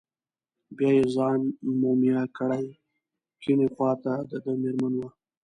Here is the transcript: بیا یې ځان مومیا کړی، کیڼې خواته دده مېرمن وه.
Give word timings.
بیا 0.75 0.89
یې 0.97 1.03
ځان 1.15 1.39
مومیا 1.81 2.21
کړی، 2.37 2.65
کیڼې 3.41 3.67
خواته 3.73 4.13
دده 4.29 4.53
مېرمن 4.61 4.93
وه. 4.97 5.09